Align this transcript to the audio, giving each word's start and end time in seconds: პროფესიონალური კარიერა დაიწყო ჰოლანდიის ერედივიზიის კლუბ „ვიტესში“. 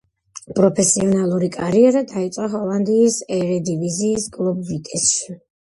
პროფესიონალური 0.59 1.49
კარიერა 1.57 2.01
დაიწყო 2.13 2.49
ჰოლანდიის 2.55 3.21
ერედივიზიის 3.39 4.29
კლუბ 4.41 4.69
„ვიტესში“. 4.75 5.41